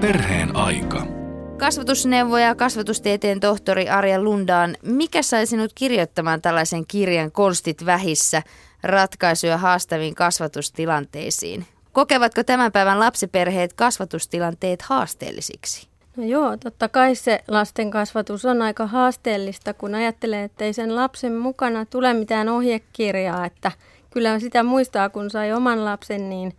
[0.00, 1.06] Perheen aika.
[1.56, 8.42] Kasvatusneuvoja kasvatustieteen tohtori Arja Lundaan, mikä sai sinut kirjoittamaan tällaisen kirjan Konstit vähissä,
[8.82, 11.66] ratkaisuja haastaviin kasvatustilanteisiin?
[11.92, 15.88] Kokevatko tämän päivän lapsiperheet kasvatustilanteet haasteellisiksi?
[16.16, 20.96] No joo, totta kai se lasten kasvatus on aika haasteellista, kun ajattelee, että ei sen
[20.96, 23.72] lapsen mukana tule mitään ohjekirjaa, että
[24.10, 26.52] kyllä sitä muistaa, kun sai oman lapsen, niin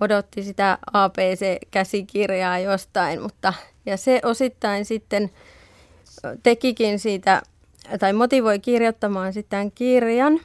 [0.00, 3.52] odotti sitä APC-käsikirjaa jostain, mutta
[3.86, 5.30] ja se osittain sitten
[6.42, 7.42] tekikin siitä,
[7.98, 10.40] tai motivoi kirjoittamaan sitten kirjan,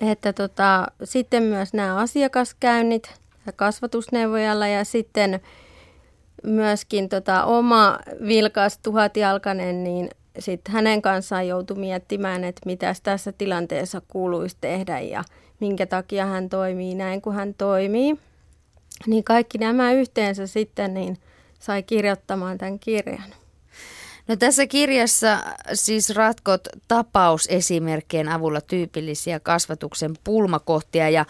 [0.00, 3.14] että tota, sitten myös nämä asiakaskäynnit
[3.56, 5.40] kasvatusneuvojalla ja sitten
[6.42, 14.02] myöskin tota, oma vilkas tuhatjalkainen, niin sitten hänen kanssaan joutui miettimään, että mitä tässä tilanteessa
[14.08, 15.24] kuuluisi tehdä ja
[15.60, 18.18] minkä takia hän toimii näin kuin hän toimii.
[19.06, 21.18] Niin kaikki nämä yhteensä sitten niin
[21.58, 23.34] sai kirjoittamaan tämän kirjan.
[24.28, 25.38] No tässä kirjassa
[25.74, 31.26] siis ratkot tapausesimerkkien avulla tyypillisiä kasvatuksen pulmakohtia ja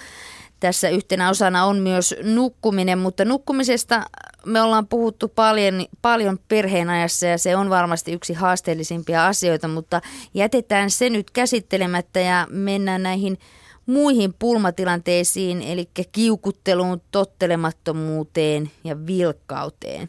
[0.61, 4.03] tässä yhtenä osana on myös nukkuminen, mutta nukkumisesta
[4.47, 10.01] me ollaan puhuttu paljon, paljon perheen ajassa ja se on varmasti yksi haasteellisimpia asioita, mutta
[10.35, 13.39] jätetään se nyt käsittelemättä ja mennään näihin
[13.87, 20.09] muihin pulmatilanteisiin, eli kiukutteluun, tottelemattomuuteen ja vilkkauteen.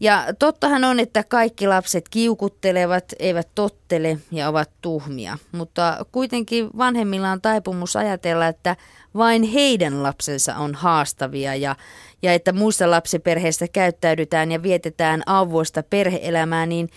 [0.00, 7.30] Ja tottahan on, että kaikki lapset kiukuttelevat, eivät tottele ja ovat tuhmia, mutta kuitenkin vanhemmilla
[7.30, 8.76] on taipumus ajatella, että
[9.16, 11.76] vain heidän lapsensa on haastavia ja,
[12.22, 16.88] ja että muissa lapsiperheissä käyttäydytään ja vietetään avoista perheelämää, niin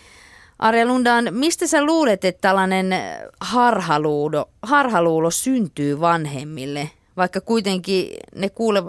[0.60, 2.96] Arja Lundaan, mistä sä luulet, että tällainen
[3.42, 8.84] harhaluulo, harhaluulo syntyy vanhemmille, vaikka kuitenkin, ne kuule,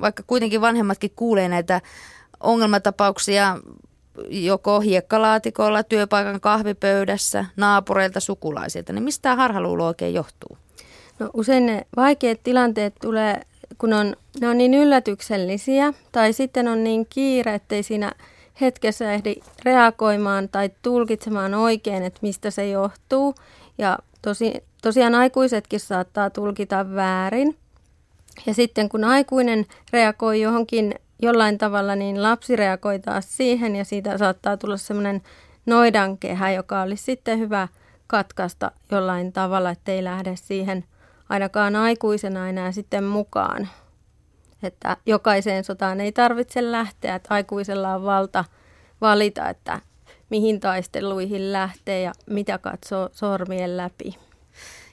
[0.00, 1.80] vaikka kuitenkin vanhemmatkin kuulee näitä
[2.40, 3.56] ongelmatapauksia
[4.28, 10.58] joko hiekkalaatikolla, työpaikan kahvipöydässä, naapureilta, sukulaisilta, niin mistä tämä harhaluulo oikein johtuu?
[11.18, 13.40] No usein ne vaikeat tilanteet tulee,
[13.78, 18.12] kun on, ne on niin yllätyksellisiä tai sitten on niin kiire, ettei siinä
[18.60, 19.34] hetkessä ehdi
[19.64, 23.34] reagoimaan tai tulkitsemaan oikein, että mistä se johtuu.
[23.78, 27.56] Ja tosi, tosiaan aikuisetkin saattaa tulkita väärin.
[28.46, 34.18] Ja sitten kun aikuinen reagoi johonkin jollain tavalla, niin lapsi reagoi taas siihen ja siitä
[34.18, 35.22] saattaa tulla semmoinen
[35.66, 37.68] noidankehä, joka olisi sitten hyvä
[38.06, 40.84] katkaista jollain tavalla, ettei lähde siihen
[41.28, 43.68] ainakaan aikuisena enää sitten mukaan.
[44.62, 48.44] Että jokaiseen sotaan ei tarvitse lähteä, että aikuisella on valta
[49.00, 49.80] valita, että
[50.30, 54.16] mihin taisteluihin lähtee ja mitä katsoo sormien läpi.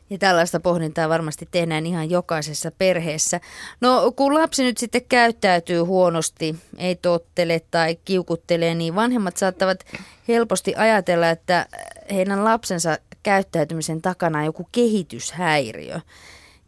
[0.09, 3.39] Ja tällaista pohdintaa varmasti tehdään ihan jokaisessa perheessä.
[3.81, 9.79] No kun lapsi nyt sitten käyttäytyy huonosti, ei tottele tai kiukuttelee, niin vanhemmat saattavat
[10.27, 11.66] helposti ajatella, että
[12.11, 16.00] heidän lapsensa käyttäytymisen takana on joku kehityshäiriö.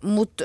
[0.02, 0.44] Mutta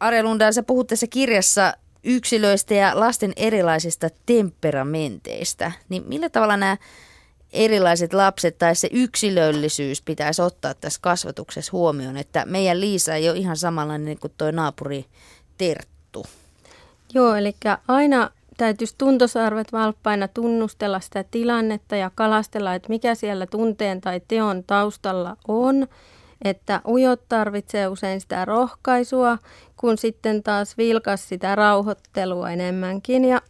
[0.00, 1.74] Arja Lundaan, sä puhut tässä kirjassa
[2.04, 5.72] yksilöistä ja lasten erilaisista temperamenteista.
[5.88, 6.76] Niin millä tavalla nämä
[7.52, 13.38] erilaiset lapset tai se yksilöllisyys pitäisi ottaa tässä kasvatuksessa huomioon, että meidän Liisa ei ole
[13.38, 15.04] ihan samanlainen kuin tuo naapuri
[15.58, 16.26] Terttu.
[17.14, 17.56] Joo, eli
[17.88, 24.64] aina täytyisi tuntosarvet valppaina tunnustella sitä tilannetta ja kalastella, että mikä siellä tunteen tai teon
[24.64, 25.86] taustalla on.
[26.44, 29.38] Että ujot tarvitsee usein sitä rohkaisua,
[29.82, 33.24] kun sitten taas vilkas sitä rauhoittelua enemmänkin.
[33.24, 33.42] Ja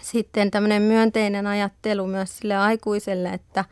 [0.00, 3.64] sitten tämmöinen myönteinen ajattelu myös sille aikuiselle, että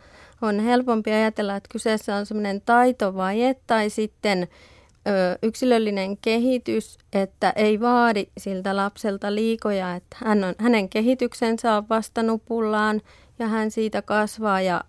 [0.42, 7.80] on helpompi ajatella, että kyseessä on semmoinen taitovaje tai sitten ö, yksilöllinen kehitys, että ei
[7.80, 13.00] vaadi siltä lapselta liikoja, että hän on, hänen kehityksensä on vasta nupullaan
[13.38, 14.84] ja hän siitä kasvaa ja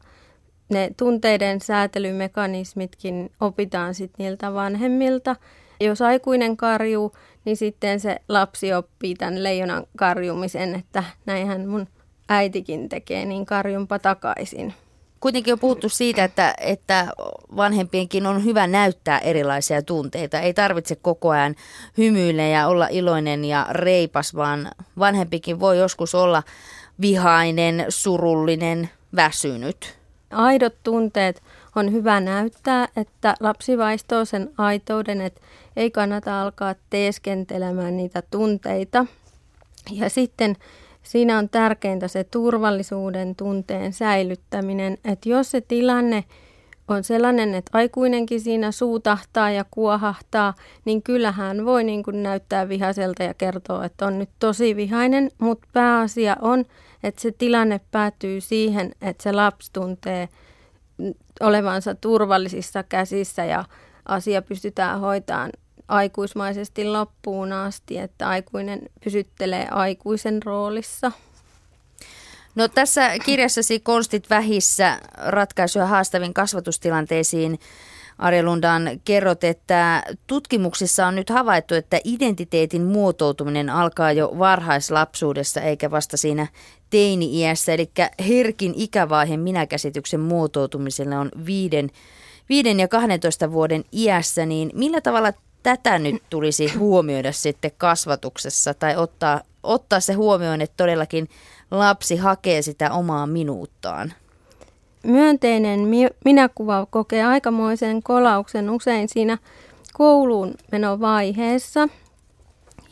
[0.69, 5.35] ne tunteiden säätelymekanismitkin opitaan sitten niiltä vanhemmilta.
[5.80, 7.16] Jos aikuinen karjuu,
[7.46, 11.88] niin sitten se lapsi oppii tämän leijonan karjumisen, että näinhän mun
[12.30, 14.74] äitikin tekee, niin karjumpa takaisin.
[15.19, 17.07] Kuitenkin on puhuttu siitä, että, että
[17.56, 20.39] vanhempienkin on hyvä näyttää erilaisia tunteita.
[20.39, 21.56] Ei tarvitse koko ajan
[21.98, 26.44] hymyillä ja olla iloinen ja reipas, vaan vanhempikin voi joskus olla
[27.01, 29.98] vihainen, surullinen, väsynyt.
[30.31, 31.44] Aidot tunteet
[31.75, 35.42] on hyvä näyttää, että lapsi vaistoo sen aitouden, että
[35.75, 39.06] ei kannata alkaa teeskentelemään niitä tunteita.
[39.92, 40.56] Ja sitten
[41.04, 46.24] siinä on tärkeintä se turvallisuuden tunteen säilyttäminen, että jos se tilanne
[46.88, 50.54] on sellainen, että aikuinenkin siinä suutahtaa ja kuohahtaa,
[50.86, 55.68] niin kyllähän voi niin kuin näyttää vihaiselta ja kertoa, että on nyt tosi vihainen, mutta
[55.74, 56.66] pääasia on,
[57.04, 60.30] että se tilanne päättyy siihen, että se lapsi tuntee
[61.40, 63.66] olevansa turvallisissa käsissä ja
[64.06, 65.52] asia pystytään hoitamaan
[65.88, 71.12] aikuismaisesti loppuun asti, että aikuinen pysyttelee aikuisen roolissa.
[72.56, 77.60] No tässä kirjassasi Konstit vähissä ratkaisuja haastaviin kasvatustilanteisiin
[78.17, 85.91] Arja Lundan kerrot, että tutkimuksissa on nyt havaittu, että identiteetin muotoutuminen alkaa jo varhaislapsuudessa eikä
[85.91, 86.47] vasta siinä
[86.89, 87.73] teini-iässä.
[87.73, 87.91] Eli
[88.27, 91.89] herkin ikävaihe minäkäsityksen muotoutumiselle on viiden,
[92.50, 94.45] viiden ja 12 vuoden iässä.
[94.45, 95.33] Niin millä tavalla
[95.63, 101.29] tätä nyt tulisi huomioida sitten kasvatuksessa tai ottaa, ottaa se huomioon, että todellakin
[101.71, 104.13] lapsi hakee sitä omaa minuuttaan?
[105.06, 105.80] Myönteinen
[106.25, 109.38] minäkuva kokee aikamoisen kolauksen usein siinä
[109.94, 111.90] kouluun menovaiheessa.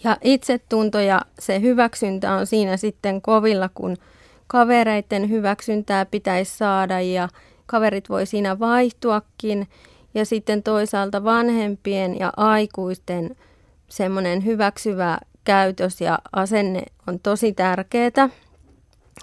[0.03, 3.97] Ja itsetunto ja se hyväksyntä on siinä sitten kovilla, kun
[4.47, 7.29] kavereiden hyväksyntää pitäisi saada ja
[7.65, 9.67] kaverit voi siinä vaihtuakin.
[10.13, 13.35] Ja sitten toisaalta vanhempien ja aikuisten
[13.87, 18.29] semmoinen hyväksyvä käytös ja asenne on tosi tärkeää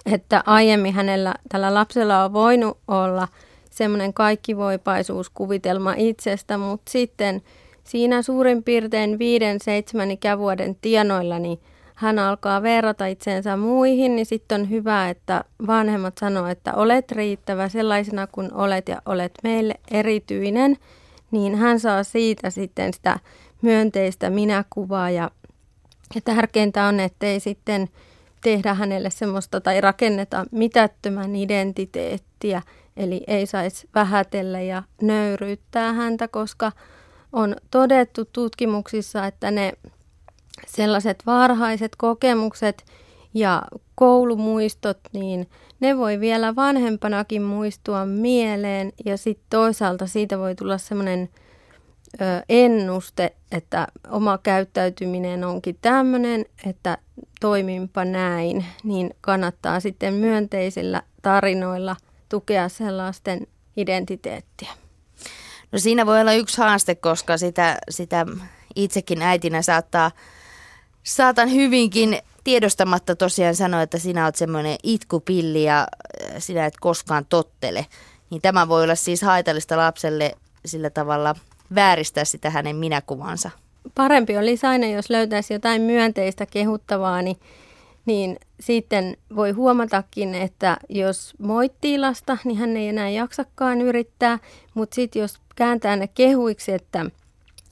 [0.05, 3.27] että aiemmin hänellä, tällä lapsella on voinut olla
[3.69, 7.41] semmoinen kaikkivoipaisuuskuvitelma itsestä, mutta sitten
[7.83, 11.59] siinä suurin piirtein viiden, seitsemän ikävuoden tienoilla, niin
[11.95, 17.69] hän alkaa verrata itseensä muihin, niin sitten on hyvä, että vanhemmat sanoo, että olet riittävä
[17.69, 20.77] sellaisena kuin olet ja olet meille erityinen,
[21.31, 23.19] niin hän saa siitä sitten sitä
[23.61, 25.09] myönteistä minäkuvaa.
[25.09, 25.31] Ja,
[26.15, 27.89] ja tärkeintä on, ettei sitten
[28.41, 32.61] tehdä hänelle semmoista tai rakenneta mitättömän identiteettiä,
[32.97, 36.71] eli ei saisi vähätellä ja nöyryyttää häntä, koska
[37.33, 39.73] on todettu tutkimuksissa, että ne
[40.67, 42.85] sellaiset varhaiset kokemukset
[43.33, 43.63] ja
[43.95, 45.49] koulumuistot, niin
[45.79, 51.29] ne voi vielä vanhempanakin muistua mieleen ja sitten toisaalta siitä voi tulla semmoinen
[52.49, 56.97] ennuste, että oma käyttäytyminen onkin tämmöinen, että
[57.39, 61.95] toimimpa näin, niin kannattaa sitten myönteisillä tarinoilla
[62.29, 63.47] tukea sellaisten
[63.77, 64.71] identiteettiä.
[65.71, 68.25] No siinä voi olla yksi haaste, koska sitä, sitä
[68.75, 70.11] itsekin äitinä saattaa,
[71.03, 75.87] saatan hyvinkin tiedostamatta tosiaan sanoa, että sinä olet semmoinen itkupilli ja
[76.37, 77.85] sinä et koskaan tottele.
[78.29, 80.35] Niin tämä voi olla siis haitallista lapselle
[80.65, 81.35] sillä tavalla–
[81.75, 83.49] vääristää sitä hänen minäkuvansa.
[83.95, 87.37] Parempi olisi aina, jos löytäisi jotain myönteistä kehuttavaa, niin,
[88.05, 94.39] niin sitten voi huomatakin, että jos moittii lasta, niin hän ei enää jaksakaan yrittää,
[94.73, 97.05] mutta sitten jos kääntää ne kehuiksi, että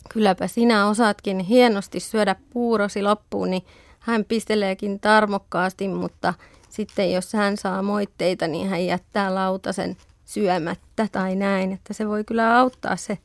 [0.10, 3.64] kylläpä sinä osaatkin hienosti syödä puurosi loppuun, niin
[4.00, 6.34] hän pisteleekin tarmokkaasti, mutta
[6.70, 12.24] sitten jos hän saa moitteita, niin hän jättää lautasen syömättä tai näin, että se voi
[12.24, 13.18] kyllä auttaa se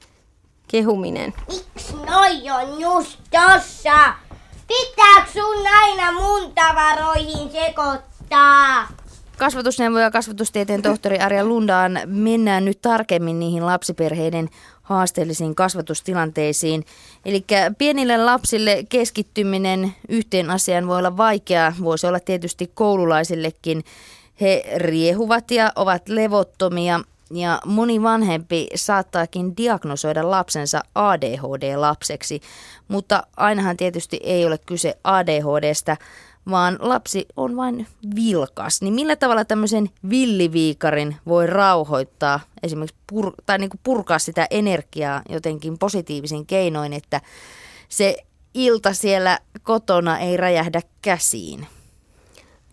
[0.68, 1.34] kehuminen.
[1.48, 4.14] Miksi noi on just tossa?
[4.68, 8.88] Pitääkö sun aina mun tavaroihin sekoittaa?
[9.38, 14.48] Kasvatusneuvoja ja kasvatustieteen tohtori Arja Lundaan mennään nyt tarkemmin niihin lapsiperheiden
[14.82, 16.84] haasteellisiin kasvatustilanteisiin.
[17.24, 17.44] Eli
[17.78, 23.84] pienille lapsille keskittyminen yhteen asiaan voi olla vaikeaa, voisi olla tietysti koululaisillekin.
[24.40, 27.00] He riehuvat ja ovat levottomia
[27.30, 32.40] ja moni vanhempi saattaakin diagnosoida lapsensa ADHD-lapseksi,
[32.88, 35.96] mutta ainahan tietysti ei ole kyse ADHDstä,
[36.50, 38.82] vaan lapsi on vain vilkas.
[38.82, 45.22] Niin millä tavalla tämmöisen villiviikarin voi rauhoittaa, esimerkiksi pur- tai niin kuin purkaa sitä energiaa
[45.28, 47.20] jotenkin positiivisin keinoin, että
[47.88, 48.16] se
[48.54, 51.66] ilta siellä kotona ei räjähdä käsiin?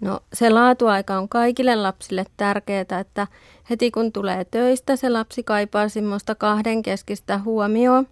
[0.01, 3.27] No se laatuaika on kaikille lapsille tärkeää, että
[3.69, 8.07] heti kun tulee töistä, se lapsi kaipaa semmoista kahdenkeskistä huomioon.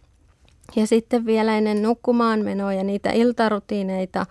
[0.75, 4.25] Ja sitten vielä ennen nukkumaan menoa ja niitä iltarutiineita,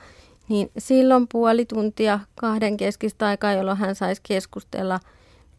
[0.49, 5.01] niin silloin puoli tuntia kahden keskistä aikaa, jolloin hän saisi keskustella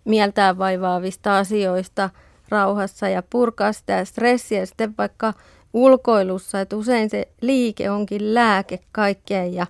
[0.05, 2.09] mieltään vaivaavista asioista
[2.49, 5.33] rauhassa ja purkaa sitä stressiä sitten vaikka
[5.73, 9.67] ulkoilussa, että usein se liike onkin lääke kaikkeen ja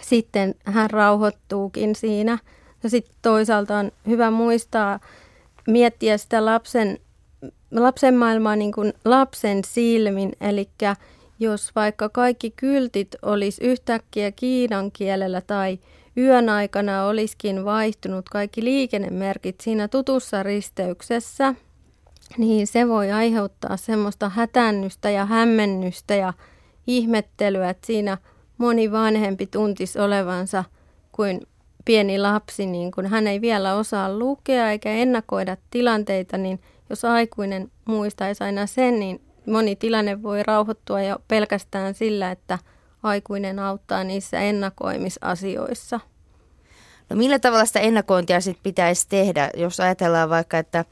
[0.00, 2.38] sitten hän rauhoittuukin siinä–
[2.82, 5.00] ja sitten toisaalta on hyvä muistaa
[5.66, 6.98] miettiä sitä lapsen,
[7.70, 10.68] lapsen maailmaa niin kuin lapsen silmin, eli
[11.40, 15.78] jos vaikka kaikki kyltit olisi yhtäkkiä kiinan kielellä tai
[16.16, 21.54] yön aikana olisikin vaihtunut kaikki liikennemerkit siinä tutussa risteyksessä,
[22.38, 26.32] niin se voi aiheuttaa semmoista hätännystä ja hämmennystä ja
[26.86, 28.18] ihmettelyä, että siinä
[28.60, 30.64] moni vanhempi tuntisi olevansa
[31.12, 31.40] kuin
[31.84, 37.70] pieni lapsi, niin kun hän ei vielä osaa lukea eikä ennakoida tilanteita, niin jos aikuinen
[37.84, 42.58] muistaisi aina sen, niin moni tilanne voi rauhoittua jo pelkästään sillä, että
[43.02, 46.00] aikuinen auttaa niissä ennakoimisasioissa.
[47.10, 50.84] No millä tavalla sitä ennakointia sitten pitäisi tehdä, jos ajatellaan vaikka, että,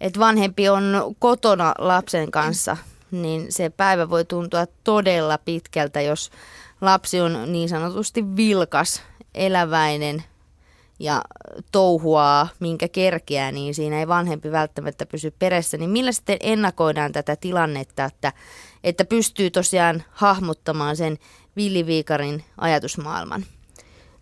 [0.00, 2.76] että vanhempi on kotona lapsen kanssa,
[3.10, 6.30] niin se päivä voi tuntua todella pitkältä, jos
[6.80, 9.02] lapsi on niin sanotusti vilkas,
[9.34, 10.24] eläväinen
[10.98, 11.22] ja
[11.72, 15.76] touhuaa, minkä kerkeää, niin siinä ei vanhempi välttämättä pysy perässä.
[15.76, 18.32] Niin millä sitten ennakoidaan tätä tilannetta, että,
[18.84, 21.18] että pystyy tosiaan hahmottamaan sen
[21.56, 23.44] villiviikarin ajatusmaailman?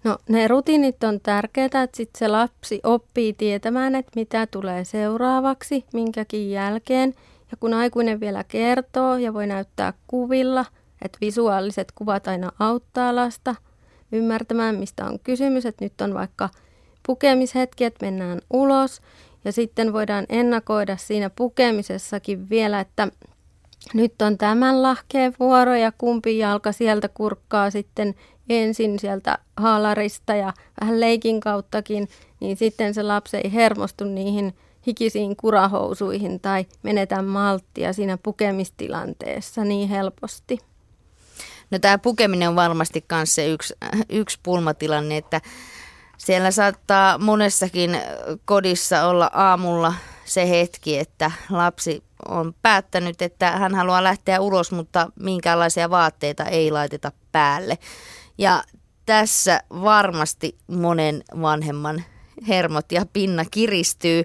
[0.04, 5.84] No ne rutiinit on tärkeää, että sit se lapsi oppii tietämään, että mitä tulee seuraavaksi,
[5.92, 7.14] minkäkin jälkeen.
[7.50, 10.64] Ja kun aikuinen vielä kertoo ja voi näyttää kuvilla,
[11.02, 13.54] että visuaaliset kuvat aina auttaa lasta
[14.12, 16.48] ymmärtämään, mistä on kysymys, että nyt on vaikka
[17.06, 19.00] pukemishetki, että mennään ulos.
[19.44, 23.08] Ja sitten voidaan ennakoida siinä pukemisessakin vielä, että
[23.94, 28.14] nyt on tämän lahkeen vuoro ja kumpi jalka sieltä kurkkaa sitten
[28.48, 32.08] ensin sieltä haalarista ja vähän leikin kauttakin,
[32.40, 34.54] niin sitten se lapsi ei hermostu niihin
[34.86, 40.58] hikisiin kurahousuihin tai menetä malttia siinä pukemistilanteessa niin helposti.
[41.70, 43.74] No tämä pukeminen on varmasti myös se yksi,
[44.08, 45.40] yksi pulmatilanne, että
[46.18, 48.00] siellä saattaa monessakin
[48.44, 49.94] kodissa olla aamulla
[50.24, 56.70] se hetki, että lapsi on päättänyt, että hän haluaa lähteä ulos, mutta minkäänlaisia vaatteita ei
[56.70, 57.78] laiteta päälle.
[58.38, 58.62] Ja
[59.06, 62.04] tässä varmasti monen vanhemman
[62.48, 64.24] hermot ja pinna kiristyy,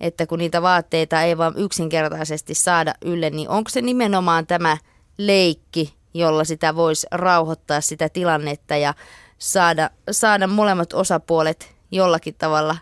[0.00, 4.76] että kun niitä vaatteita ei vaan yksinkertaisesti saada ylle, niin onko se nimenomaan tämä
[5.18, 8.94] leikki, jolla sitä voisi rauhoittaa sitä tilannetta ja
[9.38, 12.76] saada, saada molemmat osapuolet jollakin tavalla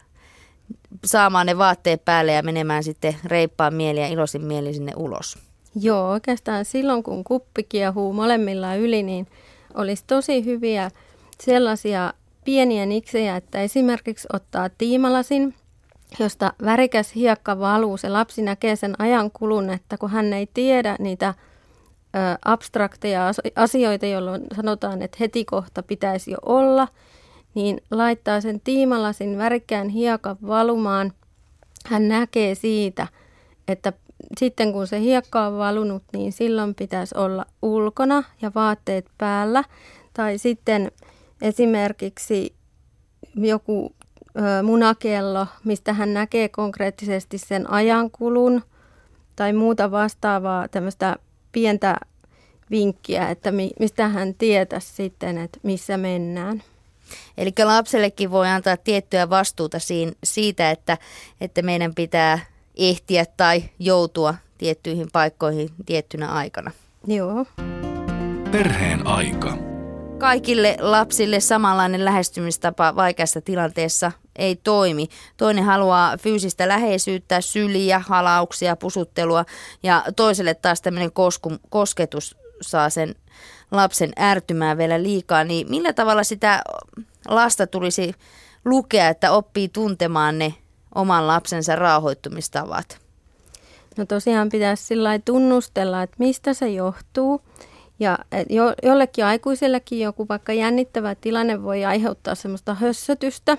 [1.04, 5.38] saamaan ne vaatteet päälle ja menemään sitten reippaan mieli ja iloisin mieli sinne ulos.
[5.74, 9.26] Joo, oikeastaan silloin kun kuppi kiehuu molemmilla yli, niin
[9.74, 10.90] olisi tosi hyviä
[11.40, 12.12] sellaisia
[12.44, 15.54] pieniä niksejä, että esimerkiksi ottaa tiimalasin,
[16.18, 17.96] josta värikäs hiekka valuu.
[17.96, 21.34] Se lapsi näkee sen ajan kulun, että kun hän ei tiedä niitä
[22.44, 26.88] abstrakteja asioita, jolloin sanotaan, että heti kohta pitäisi jo olla,
[27.54, 31.12] niin laittaa sen tiimalasin värikkään hiekan valumaan.
[31.86, 33.06] Hän näkee siitä,
[33.68, 33.92] että
[34.38, 39.64] sitten kun se hiekka on valunut, niin silloin pitäisi olla ulkona ja vaatteet päällä.
[40.14, 40.92] Tai sitten
[41.42, 42.54] esimerkiksi
[43.36, 43.94] joku
[44.62, 48.62] munakello, mistä hän näkee konkreettisesti sen ajankulun
[49.36, 51.16] tai muuta vastaavaa tämmöistä
[51.52, 51.96] pientä
[52.70, 56.62] vinkkiä, että mi, mistä hän tietäisi sitten, että missä mennään.
[57.38, 59.78] Eli lapsellekin voi antaa tiettyä vastuuta
[60.24, 60.98] siitä, että,
[61.40, 62.38] että meidän pitää
[62.76, 66.70] ehtiä tai joutua tiettyihin paikkoihin tiettynä aikana.
[67.06, 67.46] Joo.
[68.50, 69.67] Perheen aika.
[70.18, 75.08] Kaikille lapsille samanlainen lähestymistapa vaikeassa tilanteessa ei toimi.
[75.36, 79.44] Toinen haluaa fyysistä läheisyyttä, syliä, halauksia, pusuttelua
[79.82, 81.10] ja toiselle taas tämmöinen
[81.70, 83.14] kosketus saa sen
[83.70, 85.44] lapsen ärtymään vielä liikaa.
[85.44, 86.62] Niin millä tavalla sitä
[87.28, 88.14] lasta tulisi
[88.64, 90.54] lukea, että oppii tuntemaan ne
[90.94, 92.98] oman lapsensa rauhoittumistavat?
[93.96, 97.40] No tosiaan pitäisi sillä tunnustella, että mistä se johtuu.
[98.00, 103.58] Ja jo, jollekin aikuisellekin joku vaikka jännittävä tilanne voi aiheuttaa semmoista hössötystä.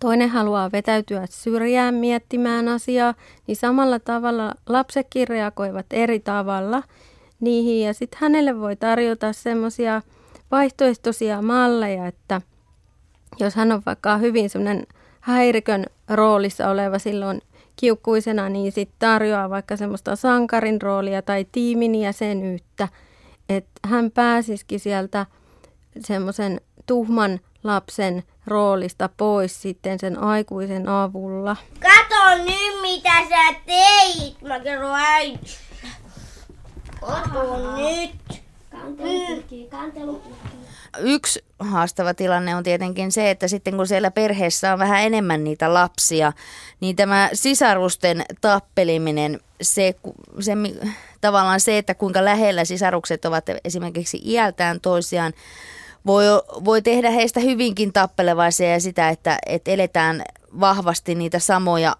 [0.00, 3.14] Toinen haluaa vetäytyä syrjään miettimään asiaa,
[3.46, 6.82] niin samalla tavalla lapsetkin reagoivat eri tavalla
[7.40, 7.86] niihin.
[7.86, 10.02] Ja sitten hänelle voi tarjota semmoisia
[10.50, 12.40] vaihtoehtoisia malleja, että
[13.38, 14.86] jos hän on vaikka hyvin semmoinen
[15.20, 17.42] häirikön roolissa oleva silloin
[17.76, 22.88] kiukkuisena, niin sitten tarjoaa vaikka semmoista sankarin roolia tai tiimin jäsenyyttä,
[23.48, 25.26] että hän pääsisikin sieltä
[26.00, 31.56] semmoisen tuhman lapsen roolista pois sitten sen aikuisen avulla.
[31.80, 35.56] Kato nyt mitä sä teit, mä kerron äiti.
[37.00, 38.45] Kato nyt.
[39.70, 40.22] Kantelu
[40.98, 45.74] yksi haastava tilanne on tietenkin se, että sitten kun siellä perheessä on vähän enemmän niitä
[45.74, 46.32] lapsia,
[46.80, 49.94] niin tämä sisarusten tappeliminen, se,
[50.40, 50.52] se
[51.20, 55.32] tavallaan se, että kuinka lähellä sisarukset ovat esimerkiksi iältään toisiaan,
[56.06, 56.24] voi,
[56.64, 60.22] voi tehdä heistä hyvinkin tappelevaisia ja sitä, että, että eletään
[60.60, 61.96] vahvasti niitä samoja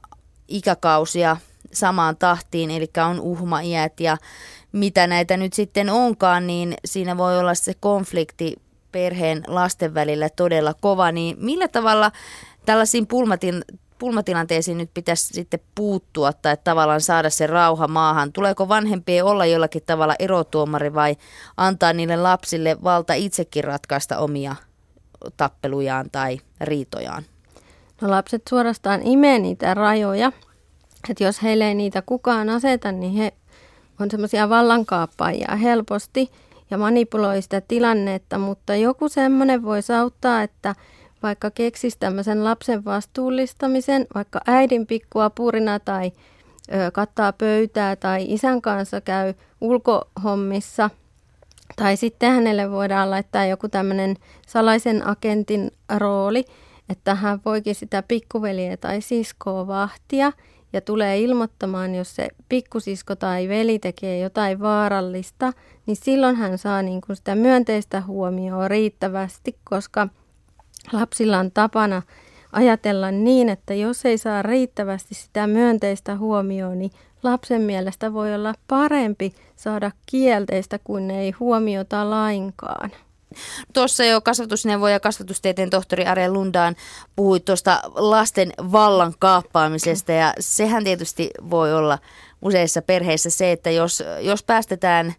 [0.49, 1.37] ikäkausia
[1.73, 4.17] samaan tahtiin, eli on uhmaiät ja
[4.77, 8.57] mitä näitä nyt sitten onkaan, niin siinä voi olla se konflikti
[8.93, 12.13] perheen lasten välillä todella kova, niin millä tavalla
[12.67, 13.65] tällaisiin pulmatin,
[13.99, 18.33] pulmatilanteisiin nyt pitäisi sitten puuttua tai tavallaan saada se rauha maahan?
[18.33, 21.17] Tuleeko vanhempien olla jollakin tavalla erotuomari vai
[21.57, 24.57] antaa niille lapsille valta itsekin ratkaista omia
[25.37, 27.23] tappelujaan tai riitojaan?
[28.01, 30.33] No lapset suorastaan imee niitä rajoja.
[31.11, 33.33] Että jos heille ei niitä kukaan aseta, niin he
[34.01, 36.31] on semmoisia vallankaappaajia helposti
[36.71, 40.75] ja manipuloi sitä tilannetta, mutta joku semmoinen voisi auttaa, että
[41.23, 46.13] vaikka keksisi tämmöisen lapsen vastuullistamisen, vaikka äidin pikkua purina tai
[46.73, 50.91] ö, kattaa pöytää tai isän kanssa käy ulkohommissa.
[51.77, 56.45] Tai sitten hänelle voidaan laittaa joku tämmöinen salaisen agentin rooli,
[56.89, 60.33] että hän voikin sitä pikkuveliä tai siskoa vahtia
[60.77, 65.53] ja tulee ilmoittamaan, jos se pikkusisko tai veli tekee jotain vaarallista,
[65.87, 70.09] niin silloin hän saa niin kuin sitä myönteistä huomioon riittävästi, koska
[70.93, 72.03] lapsilla on tapana
[72.53, 76.91] ajatella niin, että jos ei saa riittävästi sitä myönteistä huomioon, niin
[77.23, 82.91] lapsen mielestä voi olla parempi saada kielteistä kuin ei huomiota lainkaan.
[83.73, 86.77] Tuossa jo kasvatusneuvoja ja kasvatustieteen tohtori Arja Lundaan
[87.17, 91.99] puhui tuosta lasten vallan kaappaamisesta ja sehän tietysti voi olla
[92.43, 95.15] useissa perheissä se, että jos, jos päästetään,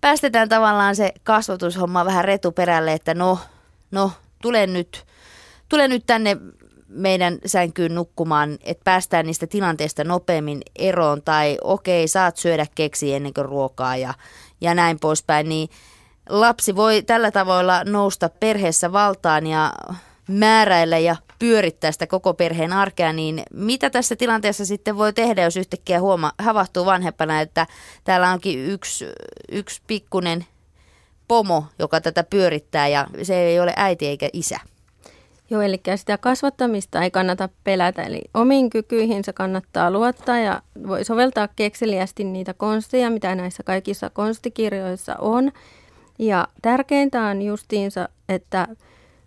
[0.00, 3.38] päästetään tavallaan se kasvatushomma vähän retuperälle, että no,
[3.90, 4.12] no
[4.42, 5.04] tule nyt,
[5.68, 6.36] tule nyt tänne
[6.88, 13.34] meidän sänkyyn nukkumaan, että päästään niistä tilanteista nopeammin eroon tai okei, saat syödä keksi ennen
[13.34, 14.14] kuin ruokaa ja,
[14.60, 15.68] ja näin poispäin, niin
[16.28, 19.72] lapsi voi tällä tavoilla nousta perheessä valtaan ja
[20.28, 25.56] määräillä ja pyörittää sitä koko perheen arkea, niin mitä tässä tilanteessa sitten voi tehdä, jos
[25.56, 27.66] yhtäkkiä huoma, havahtuu vanhempana, että
[28.04, 29.06] täällä onkin yksi,
[29.52, 30.46] yksi pikkunen
[31.28, 34.60] pomo, joka tätä pyörittää ja se ei ole äiti eikä isä?
[35.50, 41.48] Joo, eli sitä kasvattamista ei kannata pelätä, eli omiin kykyihinsä kannattaa luottaa ja voi soveltaa
[41.56, 45.52] kekseliästi niitä konsteja, mitä näissä kaikissa konstikirjoissa on.
[46.18, 48.68] Ja tärkeintä on justiinsa, että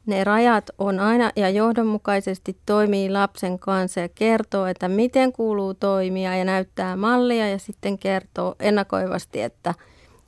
[0.05, 6.35] ne rajat on aina ja johdonmukaisesti toimii lapsen kanssa ja kertoo, että miten kuuluu toimia
[6.35, 9.73] ja näyttää mallia ja sitten kertoo ennakoivasti, että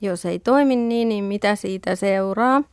[0.02, 2.64] jos ei toimi niin, niin mitä siitä seuraa.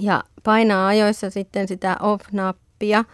[0.00, 3.04] Ja painaa ajoissa sitten sitä off-nappia,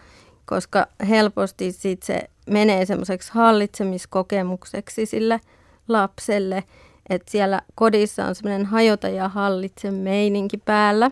[0.45, 5.41] koska helposti sit se menee semmoiseksi hallitsemiskokemukseksi sille
[5.87, 6.63] lapselle–
[7.09, 11.11] että siellä kodissa on semmoinen hajota ja hallitse meininki päällä.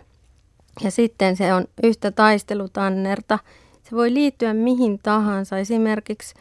[0.83, 3.39] Ja sitten se on yhtä taistelutannerta.
[3.83, 6.36] Se voi liittyä mihin tahansa, esimerkiksi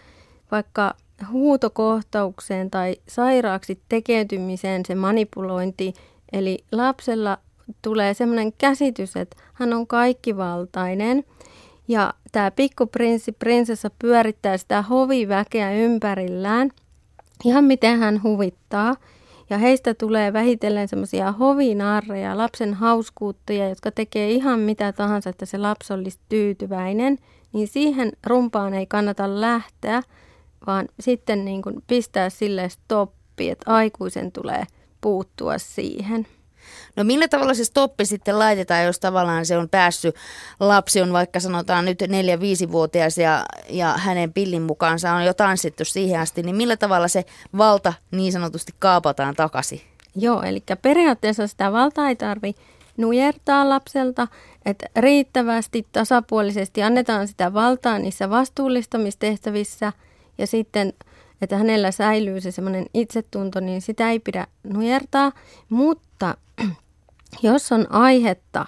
[0.50, 0.94] vaikka
[1.32, 5.94] huutokohtaukseen tai sairaaksi tekeytymiseen se manipulointi.
[6.32, 7.38] Eli lapsella
[7.82, 11.24] tulee semmoinen käsitys, että hän on kaikkivaltainen.
[11.88, 16.70] Ja tämä pikkuprinssi, prinsessa pyörittää sitä hoviväkeä ympärillään.
[17.44, 18.96] Ihan miten hän huvittaa.
[19.50, 25.58] Ja heistä tulee vähitellen semmoisia hovinarreja, lapsen hauskuuttuja, jotka tekee ihan mitä tahansa, että se
[25.58, 27.18] lapsi olisi tyytyväinen.
[27.52, 30.02] Niin siihen rumpaan ei kannata lähteä,
[30.66, 34.64] vaan sitten niin kuin pistää sille stoppi, että aikuisen tulee
[35.00, 36.26] puuttua siihen.
[36.96, 40.14] No millä tavalla se stoppi sitten laitetaan, jos tavallaan se on päässyt,
[40.60, 46.20] lapsi on vaikka sanotaan nyt 4-5-vuotias ja, ja hänen pillin mukaansa on jo tanssittu siihen
[46.20, 47.24] asti, niin millä tavalla se
[47.58, 49.80] valta niin sanotusti kaapataan takaisin?
[50.16, 52.54] Joo, eli periaatteessa sitä valtaa ei tarvi
[52.96, 54.28] nujertaa lapselta,
[54.66, 59.92] että riittävästi tasapuolisesti annetaan sitä valtaa niissä vastuullistamistehtävissä
[60.38, 60.92] ja sitten
[61.42, 65.32] että hänellä säilyy se semmoinen itsetunto, niin sitä ei pidä nujertaa.
[65.68, 66.36] Mutta
[67.42, 68.66] jos on aihetta,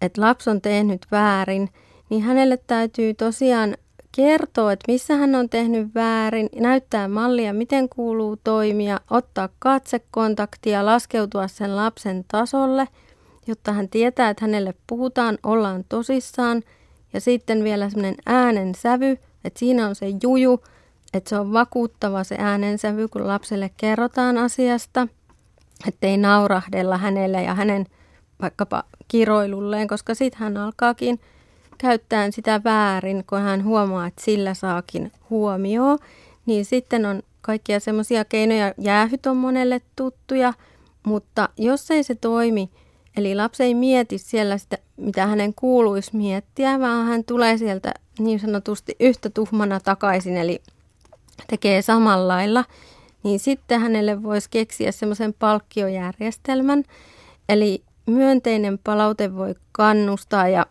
[0.00, 1.68] että lapsi on tehnyt väärin,
[2.10, 3.76] niin hänelle täytyy tosiaan
[4.16, 11.48] kertoa, että missä hän on tehnyt väärin, näyttää mallia, miten kuuluu toimia, ottaa katsekontaktia, laskeutua
[11.48, 12.88] sen lapsen tasolle,
[13.46, 16.62] jotta hän tietää, että hänelle puhutaan, ollaan tosissaan.
[17.12, 20.60] Ja sitten vielä semmoinen äänen sävy, että siinä on se juju,
[21.14, 25.08] että se on vakuuttava se äänensävy, kun lapselle kerrotaan asiasta,
[25.88, 27.86] ettei naurahdella hänelle ja hänen
[28.42, 31.20] vaikkapa kiroilulleen, koska sitten hän alkaakin
[31.78, 35.98] käyttää sitä väärin, kun hän huomaa, että sillä saakin huomioon.
[36.46, 40.52] Niin sitten on kaikkia semmoisia keinoja, jäähyt on monelle tuttuja,
[41.06, 42.70] mutta jos ei se toimi,
[43.16, 48.40] eli lapsi ei mieti siellä sitä, mitä hänen kuuluisi miettiä, vaan hän tulee sieltä niin
[48.40, 50.62] sanotusti yhtä tuhmana takaisin, eli
[51.46, 52.64] tekee samalla lailla,
[53.24, 56.84] niin sitten hänelle voisi keksiä semmoisen palkkiojärjestelmän.
[57.48, 60.66] Eli myönteinen palaute voi kannustaa ja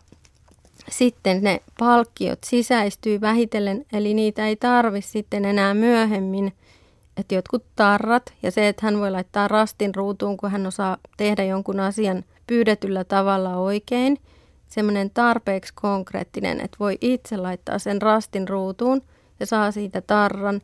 [0.90, 6.52] sitten ne palkkiot sisäistyy vähitellen, eli niitä ei tarvi sitten enää myöhemmin.
[7.16, 11.44] Että jotkut tarrat ja se, että hän voi laittaa rastin ruutuun, kun hän osaa tehdä
[11.44, 14.18] jonkun asian pyydetyllä tavalla oikein.
[14.68, 19.02] Semmoinen tarpeeksi konkreettinen, että voi itse laittaa sen rastin ruutuun
[19.40, 20.60] ja saa siitä tarran.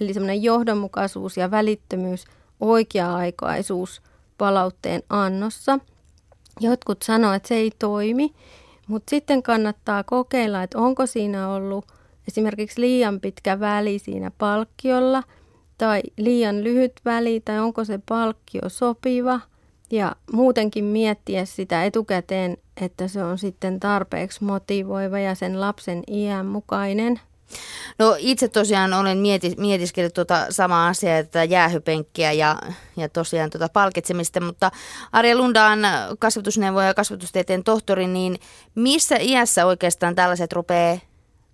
[0.00, 2.24] Eli semmoinen johdonmukaisuus ja välittömyys,
[2.60, 4.02] oikea-aikaisuus
[4.38, 5.78] palautteen annossa.
[6.60, 8.34] Jotkut sanoo, että se ei toimi,
[8.88, 11.86] mutta sitten kannattaa kokeilla, että onko siinä ollut
[12.28, 15.22] esimerkiksi liian pitkä väli siinä palkkiolla
[15.78, 19.40] tai liian lyhyt väli tai onko se palkkio sopiva
[19.90, 26.46] ja muutenkin miettiä sitä etukäteen, että se on sitten tarpeeksi motivoiva ja sen lapsen iän
[26.46, 27.20] mukainen.
[27.98, 32.56] No itse tosiaan olen mieti, mietiskellyt tuota samaa asiaa, että jäähypenkkiä ja,
[32.96, 34.70] ja tosiaan tuota palkitsemista, mutta
[35.12, 35.78] Arja Lundaan
[36.18, 38.38] kasvatusneuvoja ja kasvatustieteen tohtori, niin
[38.74, 40.98] missä iässä oikeastaan tällaiset rupeaa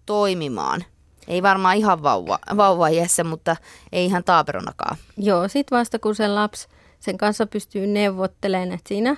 [0.07, 0.85] toimimaan?
[1.29, 3.57] Ei varmaan ihan vauva, vauva iässä, mutta
[3.93, 4.97] ei ihan taaperonakaan.
[5.17, 6.69] Joo, sitten vasta kun se lapsi
[7.01, 9.17] sen kanssa pystyy neuvottelemaan, että siinä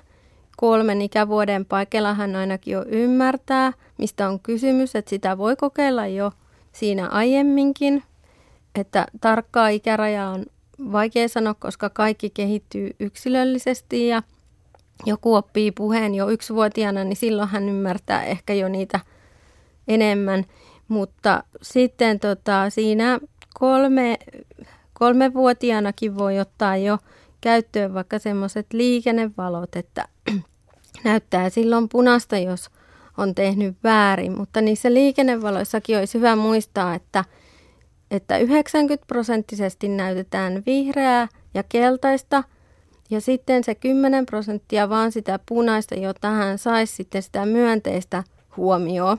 [0.57, 6.33] kolmen ikävuoden paikalla hän ainakin jo ymmärtää, mistä on kysymys, että sitä voi kokeilla jo–
[6.77, 8.03] siinä aiemminkin,
[8.75, 10.47] että tarkkaa ikärajaa on
[10.93, 14.23] vaikea sanoa, koska kaikki kehittyy yksilöllisesti ja
[15.07, 19.01] joku oppii puheen jo yksivuotiaana, niin silloin hän ymmärtää ehkä jo niitä
[19.89, 20.45] enemmän.
[20.89, 23.19] Mutta sitten tota, siinä
[23.55, 24.19] kolme,
[24.93, 26.99] kolmevuotiaanakin voi ottaa jo
[27.41, 30.09] käyttöön vaikka semmoiset liikennevalot, että
[31.05, 32.71] näyttää silloin punasta, jos
[33.19, 37.25] on tehnyt väärin, mutta niissä liikennevaloissakin olisi hyvä muistaa, että,
[38.11, 42.45] että 90 prosenttisesti näytetään vihreää ja keltaista
[43.11, 48.25] ja sitten se 10 prosenttia vaan sitä punaista, jotta hän saisi sitten sitä myönteistä
[48.57, 49.19] huomioon.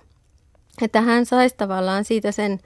[0.82, 2.60] Että hän saisi tavallaan siitä sen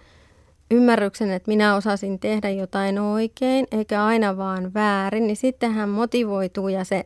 [0.72, 6.68] ymmärryksen, että minä osasin tehdä jotain oikein eikä aina vaan väärin, niin sitten hän motivoituu
[6.68, 7.06] ja se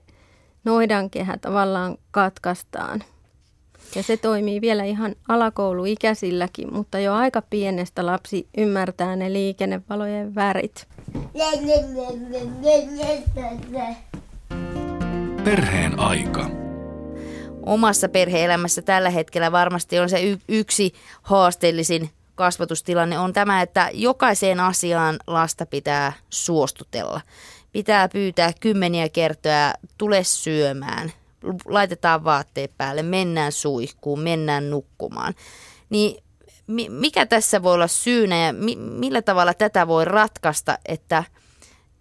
[0.63, 3.03] noidankehä tavallaan katkaistaan.
[3.95, 10.87] Ja se toimii vielä ihan alakouluikäisilläkin, mutta jo aika pienestä lapsi ymmärtää ne liikennevalojen värit.
[15.43, 16.49] Perheen aika.
[17.65, 24.59] Omassa perheelämässä tällä hetkellä varmasti on se y- yksi haasteellisin kasvatustilanne on tämä, että jokaiseen
[24.59, 27.21] asiaan lasta pitää suostutella.
[27.71, 31.11] Pitää pyytää kymmeniä kertoja, tule syömään,
[31.65, 35.33] laitetaan vaatteet päälle, mennään suihkuun, mennään nukkumaan.
[35.89, 36.23] Niin
[36.89, 41.23] mikä tässä voi olla syynä ja millä tavalla tätä voi ratkaista, että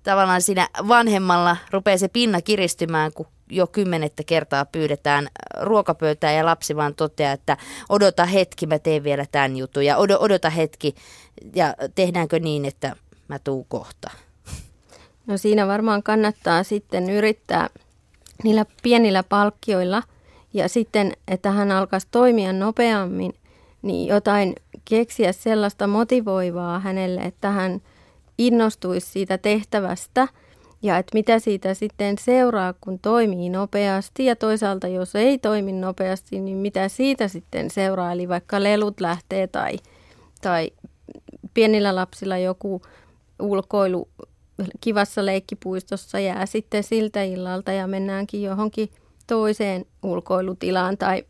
[0.03, 5.29] tavallaan siinä vanhemmalla rupeaa se pinna kiristymään, kun jo kymmenettä kertaa pyydetään
[5.61, 7.57] ruokapöytää ja lapsi vaan toteaa, että
[7.89, 10.95] odota hetki, mä teen vielä tämän jutun ja odota hetki
[11.55, 12.97] ja tehdäänkö niin, että
[13.29, 14.11] mä tuun kohta.
[15.27, 17.69] No siinä varmaan kannattaa sitten yrittää
[18.43, 20.03] niillä pienillä palkkioilla.
[20.55, 23.35] Ja sitten, että hän alkaisi toimia nopeammin,
[23.83, 27.81] niin jotain keksiä sellaista motivoivaa hänelle, että hän
[28.39, 30.29] innostuisi siitä tehtävästä.
[30.83, 34.25] Ja että mitä siitä sitten seuraa, kun toimii nopeasti.
[34.25, 39.47] Ja toisaalta jos ei toimi nopeasti, niin mitä siitä sitten seuraa, eli vaikka lelut lähtee
[39.47, 39.77] tai,
[40.43, 40.71] tai
[41.55, 42.83] pienillä lapsilla joku
[43.41, 44.09] ulkoilu
[44.81, 48.91] kivassa leikkipuistossa jää sitten siltä illalta ja mennäänkin johonkin
[49.27, 51.25] toiseen ulkoilutilaan tai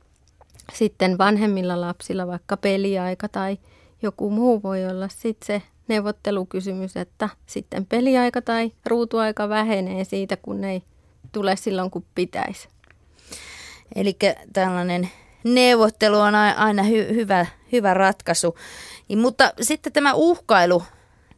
[0.72, 3.58] sitten vanhemmilla lapsilla vaikka peliaika tai
[4.02, 10.64] joku muu voi olla sitten se neuvottelukysymys, että sitten peliaika tai ruutuaika vähenee siitä, kun
[10.64, 10.82] ei
[11.32, 12.68] tule silloin, kun pitäisi.
[13.94, 14.16] Eli
[14.52, 15.10] tällainen
[15.44, 18.58] neuvottelu on aina hy- hyvä, hyvä ratkaisu.
[19.16, 20.82] Mutta sitten tämä uhkailu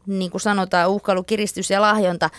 [0.06, 2.30] niin kuin sanotaan, uhkailu, kiristys ja lahjonta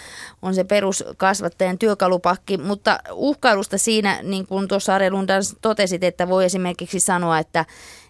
[0.41, 6.45] on se peruskasvattajan työkalupakki, mutta uhkailusta siinä, niin kuin tuossa Are Lundan totesit, että voi
[6.45, 7.65] esimerkiksi sanoa, että,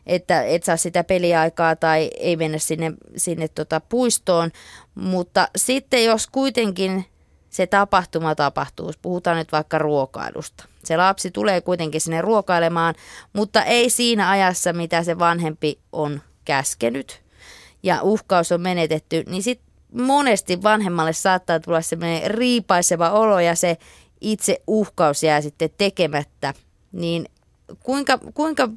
[0.05, 4.51] että et saa sitä peliaikaa tai ei mennä sinne, sinne tota puistoon,
[4.95, 7.05] mutta sitten jos kuitenkin
[7.49, 10.65] se tapahtuma tapahtuu, puhutaan nyt vaikka ruokailusta.
[10.83, 12.95] Se lapsi tulee kuitenkin sinne ruokailemaan,
[13.33, 17.21] mutta ei siinä ajassa, mitä se vanhempi on käskenyt–
[17.83, 23.77] ja uhkaus on menetetty, niin sitten monesti vanhemmalle saattaa tulla semmoinen riipaiseva olo ja se
[24.21, 26.53] itse uhkaus jää sitten tekemättä.
[26.91, 27.25] Niin
[27.83, 28.69] kuinka, kuinka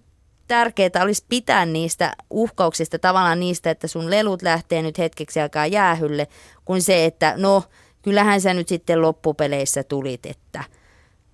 [0.48, 6.26] tärkeää olisi pitää niistä uhkauksista, tavallaan niistä, että sun lelut lähtee nyt hetkeksi aikaa jäähylle,
[6.64, 7.62] kuin se, että no,
[8.02, 10.64] kyllähän sä nyt sitten loppupeleissä tulit, että,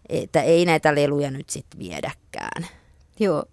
[0.09, 2.67] että ei näitä leluja nyt sitten viedäkään.
[3.21, 3.45] Joo,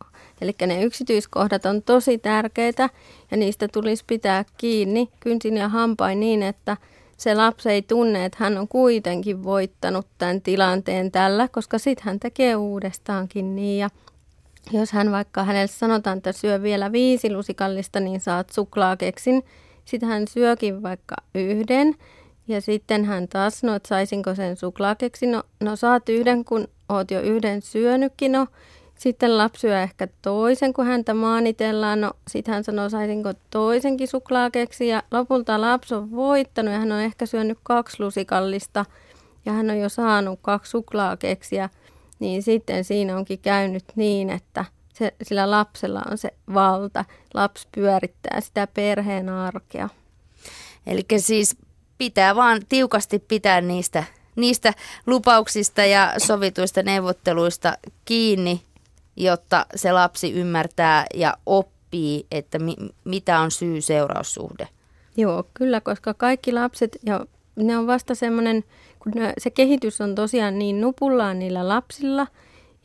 [0.43, 2.89] eli ne yksityiskohdat on tosi tärkeitä
[3.31, 6.77] ja niistä tulisi pitää kiinni kynsin ja hampain niin, että
[7.17, 12.19] se lapsi ei tunne, että hän on kuitenkin voittanut tämän tilanteen tällä, koska sitten hän
[12.19, 13.89] tekee uudestaankin niin ja
[14.71, 19.43] jos hän vaikka hänelle sanotaan, että syö vielä viisi lusikallista, niin saat suklaakeksin.
[19.85, 21.95] Sitten hän syökin vaikka yhden
[22.47, 25.31] ja sitten hän taas, no että saisinko sen suklaakeksin.
[25.31, 28.31] No, no saat yhden, kun oot jo yhden syönytkin.
[28.31, 28.47] No
[29.03, 32.01] sitten lapsi syö ehkä toisen, kun häntä maanitellaan.
[32.01, 34.87] No sitten hän sanoo, saisinko toisenkin suklaakeksi.
[34.87, 38.85] Ja lopulta lapsi on voittanut ja hän on ehkä syönyt kaksi lusikallista.
[39.45, 41.69] Ja hän on jo saanut kaksi suklaakeksiä
[42.19, 47.05] niin sitten siinä onkin käynyt niin, että se, sillä lapsella on se valta.
[47.33, 49.89] Lapsi pyörittää sitä perheen arkea.
[50.87, 51.57] Eli siis
[51.97, 54.03] pitää vaan tiukasti pitää niistä,
[54.35, 54.73] niistä
[55.07, 58.61] lupauksista ja sovituista neuvotteluista kiinni,
[59.15, 64.67] jotta se lapsi ymmärtää ja oppii, että mi, mitä on syy-seuraussuhde.
[65.17, 68.63] Joo, kyllä, koska kaikki lapset, ja ne on vasta semmoinen
[69.03, 72.27] kun se kehitys on tosiaan niin nupullaan niillä lapsilla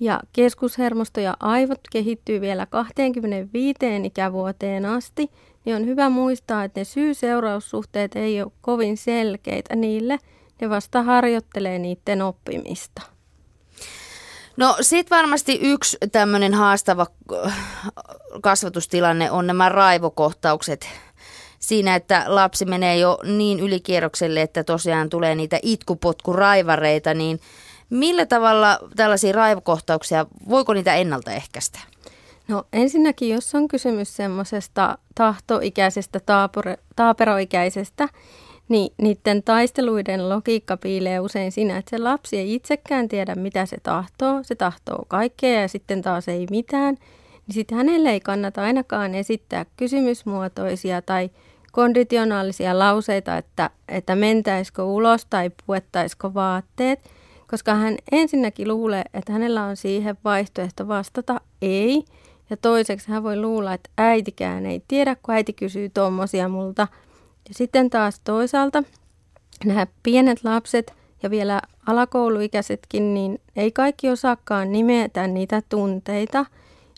[0.00, 5.30] ja keskushermosto ja aivot kehittyy vielä 25 ikävuoteen asti,
[5.64, 10.18] niin on hyvä muistaa, että ne syy-seuraussuhteet ei ole kovin selkeitä niille.
[10.60, 13.02] Ne vasta harjoittelee niiden oppimista.
[14.58, 17.06] No sit varmasti yksi tämmöinen haastava
[18.40, 20.88] kasvatustilanne on nämä raivokohtaukset
[21.58, 27.40] siinä, että lapsi menee jo niin ylikierrokselle, että tosiaan tulee niitä itkupotkuraivareita, niin
[27.90, 31.78] millä tavalla tällaisia raivokohtauksia, voiko niitä ennaltaehkäistä?
[32.48, 38.08] No ensinnäkin, jos on kysymys semmoisesta tahtoikäisestä, taapure, taaperoikäisestä,
[38.68, 43.76] niin niiden taisteluiden logiikka piilee usein siinä, että se lapsi ei itsekään tiedä, mitä se
[43.82, 44.42] tahtoo.
[44.42, 46.94] Se tahtoo kaikkea ja sitten taas ei mitään.
[47.46, 51.30] Niin sitten hänelle ei kannata ainakaan esittää kysymysmuotoisia tai
[51.72, 57.10] konditionaalisia lauseita, että, että mentäisikö ulos tai puettaisiko vaatteet,
[57.50, 62.04] koska hän ensinnäkin luulee, että hänellä on siihen vaihtoehto vastata ei,
[62.50, 66.88] ja toiseksi hän voi luulla, että äitikään ei tiedä, kun äiti kysyy tuommoisia multa.
[67.48, 68.82] Ja sitten taas toisaalta
[69.64, 76.46] nämä pienet lapset ja vielä alakouluikäisetkin, niin ei kaikki osaakaan nimetä niitä tunteita.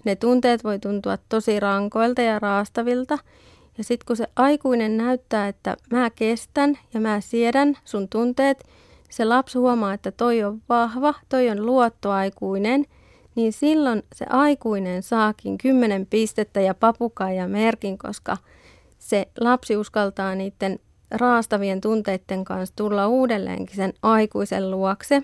[0.04, 3.18] Ne tunteet voi tuntua tosi rankoilta ja raastavilta,
[3.78, 8.64] ja sitten kun se aikuinen näyttää, että mä kestän ja mä siedän sun tunteet,
[9.10, 12.86] se lapsi huomaa, että toi on vahva, toi on luottoaikuinen,
[13.34, 18.36] niin silloin se aikuinen saakin kymmenen pistettä ja papukaija merkin, koska
[19.00, 20.78] se lapsi uskaltaa niiden
[21.10, 25.22] raastavien tunteiden kanssa tulla uudelleenkin sen aikuisen luokse.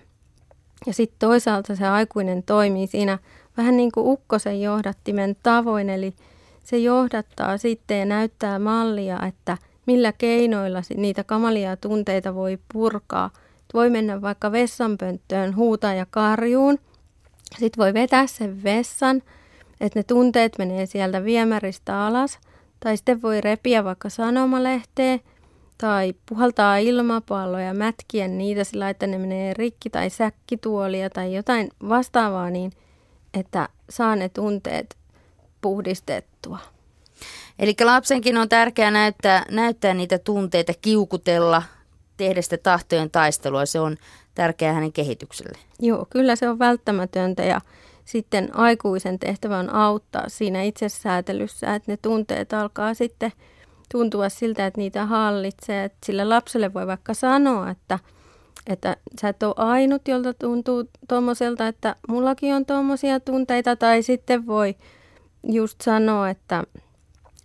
[0.87, 3.19] Ja sitten toisaalta se aikuinen toimii siinä
[3.57, 6.15] vähän niin kuin ukkosen johdattimen tavoin, eli
[6.65, 13.31] se johdattaa sitten ja näyttää mallia, että millä keinoilla niitä kamalia tunteita voi purkaa.
[13.75, 16.79] Voi mennä vaikka vessanpönttöön huutaa ja karjuun.
[17.59, 19.23] Sitten voi vetää sen vessan,
[19.81, 22.39] että ne tunteet menee sieltä viemäristä alas.
[22.81, 25.19] Tai sitten voi repiä vaikka sanomalehteä
[25.79, 31.69] tai puhaltaa ilmapalloja ja mätkiä niitä sillä, että ne menee rikki tai säkkituolia tai jotain
[31.89, 32.73] vastaavaa niin,
[33.35, 34.97] että saa ne tunteet
[35.61, 36.59] puhdistettua.
[37.59, 41.63] Eli lapsenkin on tärkeää näyttää, näyttää niitä tunteita, kiukutella,
[42.17, 43.67] tehdä sitä tahtojen taistelua.
[43.67, 43.97] Se on
[44.35, 45.59] tärkeää hänen kehitykselle.
[45.81, 47.61] Joo, kyllä se on välttämätöntä ja
[48.07, 53.33] sitten aikuisen tehtävä on auttaa siinä itsesäätelyssä, että ne tunteet alkaa sitten
[53.93, 55.85] tuntua siltä, että niitä hallitsee.
[55.85, 57.99] Että sillä lapselle voi vaikka sanoa, että,
[58.67, 63.77] että sä et ole ainut, jolta tuntuu tuommoiselta, että mullakin on tuommoisia tunteita.
[63.77, 64.75] Tai sitten voi
[65.43, 66.65] just sanoa, että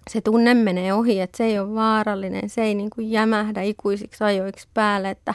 [0.10, 4.24] se tunne menee ohi, että se ei ole vaarallinen, se ei niin kuin jämähdä ikuisiksi
[4.24, 5.34] ajoiksi päälle, että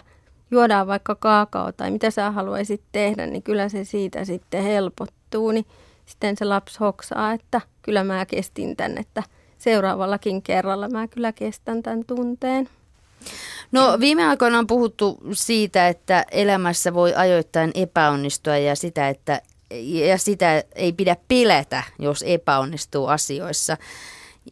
[0.50, 5.66] juodaan vaikka kaakao tai mitä sä haluaisit tehdä, niin kyllä se siitä sitten helpottuu, niin
[6.06, 9.22] sitten se lapsi hoksaa, että kyllä mä kestin tän, että
[9.58, 12.68] seuraavallakin kerralla mä kyllä kestän tämän tunteen.
[13.72, 19.40] No viime aikoina on puhuttu siitä, että elämässä voi ajoittain epäonnistua ja sitä, että
[19.80, 23.76] ja sitä ei pidä piletä, jos epäonnistuu asioissa.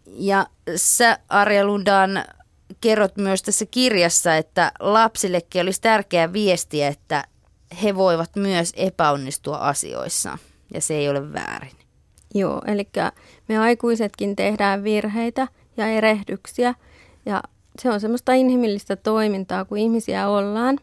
[0.06, 2.24] Ja sä Arja Lundan
[2.80, 7.24] kerrot myös tässä kirjassa, että lapsillekin olisi tärkeää viestiä, että
[7.82, 10.38] he voivat myös epäonnistua asioissa
[10.74, 11.76] ja se ei ole väärin.
[12.34, 12.88] Joo, eli
[13.48, 16.74] me aikuisetkin tehdään virheitä ja erehdyksiä
[17.26, 17.42] ja
[17.78, 20.78] se on semmoista inhimillistä toimintaa, kun ihmisiä ollaan.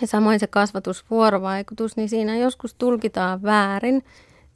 [0.00, 4.04] Ja samoin se kasvatusvuorovaikutus, niin siinä joskus tulkitaan väärin,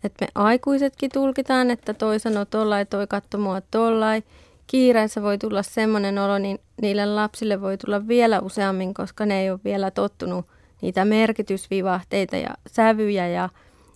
[0.04, 4.22] että me aikuisetkin tulkitaan, että toi sanoo tollai, toi katso mua tollai.
[4.68, 9.50] Kiireessä voi tulla semmoinen olo, niin niille lapsille voi tulla vielä useammin, koska ne ei
[9.50, 10.46] ole vielä tottunut
[10.82, 13.48] niitä merkitysvivahteita ja sävyjä ja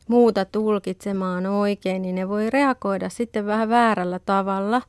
[0.08, 4.82] muuta tulkitsemaan oikein, niin ne voi reagoida sitten vähän väärällä tavalla.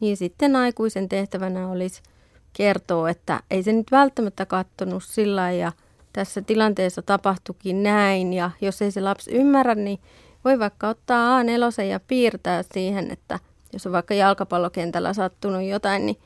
[0.00, 2.02] Niin sitten aikuisen tehtävänä olisi
[2.52, 5.72] kertoa, että ei se nyt välttämättä kattonut sillä ja
[6.12, 8.32] tässä tilanteessa tapahtukin näin.
[8.32, 9.98] Ja jos ei se lapsi ymmärrä, niin
[10.44, 13.38] voi vaikka ottaa A4 ja piirtää siihen, että
[13.74, 16.16] jos on vaikka jalkapallokentällä sattunut jotain, niin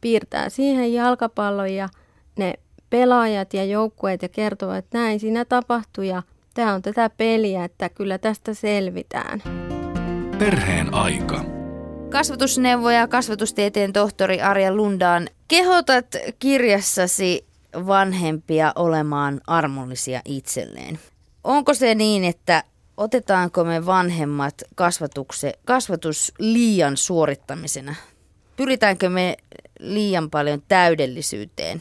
[0.00, 1.88] piirtää siihen jalkapallon ja
[2.36, 2.54] ne
[2.90, 6.22] pelaajat ja joukkueet ja kertovat, että näin siinä tapahtui ja
[6.54, 9.42] tämä on tätä peliä, että kyllä tästä selvitään.
[10.38, 11.44] Perheen aika.
[12.10, 15.28] Kasvatusneuvoja kasvatustieteen tohtori Arja Lundaan.
[15.48, 16.06] Kehotat
[16.38, 17.46] kirjassasi
[17.86, 20.98] vanhempia olemaan armollisia itselleen.
[21.44, 22.64] Onko se niin, että
[22.98, 27.94] otetaanko me vanhemmat kasvatukse, kasvatus liian suorittamisena?
[28.56, 29.36] Pyritäänkö me
[29.80, 31.80] liian paljon täydellisyyteen?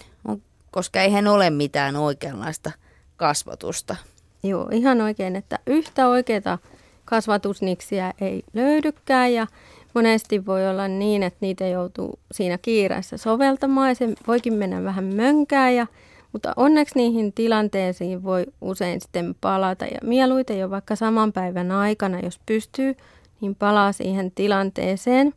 [0.72, 2.72] Koska eihän ole mitään oikeanlaista
[3.16, 3.96] kasvatusta.
[4.44, 6.58] Joo, ihan oikein, että yhtä oikeaa
[7.06, 9.48] kasvatusniksiä ei löydykään ja
[9.94, 15.06] monesti voi olla niin, että niitä joutuu siinä kiireessä soveltamaan ja se voikin mennä vähän
[15.06, 15.88] mönkään ja
[16.34, 22.20] mutta onneksi niihin tilanteisiin voi usein sitten palata ja mieluiten jo vaikka saman päivän aikana,
[22.20, 22.96] jos pystyy,
[23.42, 25.34] niin palaa siihen tilanteeseen.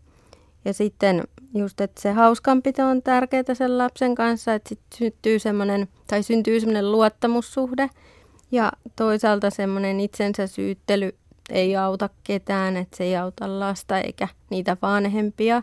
[0.65, 1.25] Ja sitten
[1.55, 6.61] just, että se hauskanpito on tärkeää sen lapsen kanssa, että sitten syntyy semmoinen, tai syntyy
[6.61, 7.91] semmoinen luottamussuhde.
[8.53, 11.15] Ja toisaalta semmoinen itsensä syyttely
[11.51, 15.63] ei auta ketään, että se ei auta lasta eikä niitä vanhempia.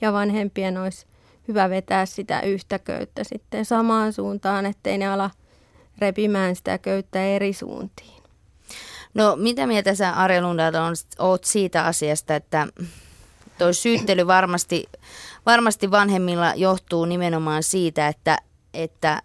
[0.00, 1.06] Ja vanhempien olisi
[1.48, 5.30] hyvä vetää sitä yhtä köyttä sitten samaan suuntaan, ettei ne ala
[5.98, 8.22] repimään sitä köyttä eri suuntiin.
[9.14, 10.72] No mitä mieltä sä Arja Lundal
[11.18, 12.66] oot siitä asiasta, että
[13.58, 14.84] toi syyttely varmasti,
[15.46, 18.38] varmasti vanhemmilla johtuu nimenomaan siitä, että,
[18.74, 19.22] että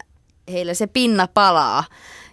[0.51, 1.83] heillä se pinna palaa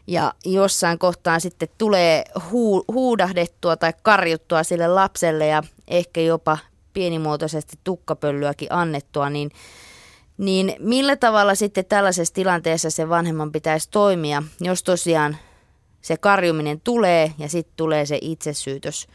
[0.06, 6.58] ja jossain kohtaan sitten tulee huu, huudahdettua tai karjuttua sille lapselle ja ehkä jopa
[6.98, 9.50] pienimuotoisesti tukkapölyäkin annettua, niin,
[10.38, 15.36] niin millä tavalla sitten tällaisessa tilanteessa se vanhemman pitäisi toimia, jos tosiaan
[16.02, 19.06] se karjuminen tulee ja sitten tulee se itsesyytös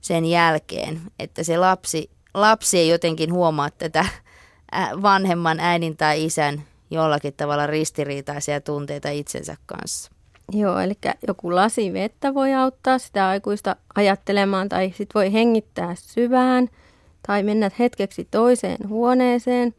[0.00, 4.04] sen jälkeen, että se lapsi, lapsi ei jotenkin huomaa tätä
[5.02, 10.10] vanhemman äidin tai isän jollakin tavalla ristiriitaisia tunteita itsensä kanssa.
[10.52, 10.94] Joo, eli
[11.28, 16.68] joku lasi vettä voi auttaa sitä aikuista ajattelemaan tai sitten voi hengittää syvään–
[17.26, 19.74] tai mennä hetkeksi toiseen huoneeseen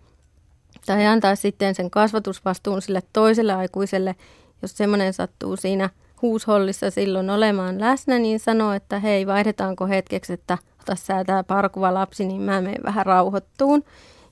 [0.86, 4.16] tai antaa sitten sen kasvatusvastuun sille toiselle aikuiselle,
[4.62, 5.90] jos semmoinen sattuu siinä
[6.22, 11.94] huushollissa silloin olemaan läsnä, niin sanoo, että hei, vaihdetaanko hetkeksi, että ota sä tämä parkuva
[11.94, 13.84] lapsi, niin mä menen vähän rauhoittuun.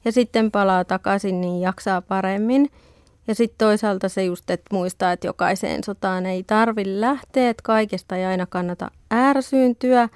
[0.06, 2.70] Ja sitten palaa takaisin, niin jaksaa paremmin.
[3.28, 8.16] Ja sitten toisaalta se just, että muistaa, että jokaiseen sotaan ei tarvi lähteä, että kaikesta
[8.16, 10.10] ei aina kannata ärsyyntyä.